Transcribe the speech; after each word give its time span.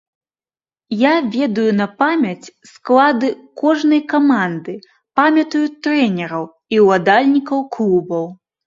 Я 1.01 1.11
ведаю 1.35 1.65
на 1.81 1.87
памяць 1.99 2.51
склады 2.71 3.29
кожнай 3.65 4.01
каманды, 4.15 4.73
памятаю 5.21 5.65
трэнераў 5.87 6.53
і 6.77 6.83
ўладальнікаў 6.89 7.59
клубаў. 7.79 8.25